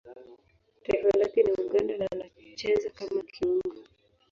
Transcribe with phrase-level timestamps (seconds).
[0.83, 3.75] Taifa lake ni Uganda na anacheza kama kiungo.